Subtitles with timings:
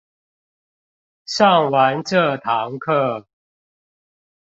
[1.27, 3.27] 上完這堂課